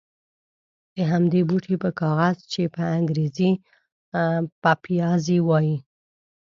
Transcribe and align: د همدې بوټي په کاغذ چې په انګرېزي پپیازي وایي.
د 0.95 0.97
همدې 1.11 1.41
بوټي 1.49 1.75
په 1.83 1.89
کاغذ 1.99 2.37
چې 2.51 2.61
په 2.75 2.81
انګرېزي 2.97 3.51
پپیازي 4.61 5.37
وایي. 5.47 5.77